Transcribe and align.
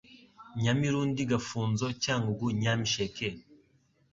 Nyamirundi 0.61 1.21
Gafunzo 1.31 1.85
Cyangugu 2.03 2.45
Nyamsheke 2.61 3.27